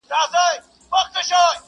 [0.91, 1.57] مناجات!.